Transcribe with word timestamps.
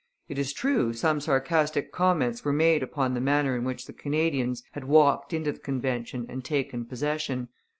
It 0.27 0.39
is 0.39 0.51
true, 0.51 0.93
some 0.93 1.21
sarcastic 1.21 1.91
comments 1.91 2.43
were 2.43 2.51
made 2.51 2.81
upon 2.81 3.13
the 3.13 3.21
manner 3.21 3.55
in 3.55 3.63
which 3.63 3.85
the 3.85 3.93
Canadians 3.93 4.63
had 4.71 4.85
walked 4.85 5.31
into 5.31 5.51
the 5.51 5.59
convention 5.59 6.25
and 6.27 6.43
taken 6.43 6.85
possession. 6.85 7.49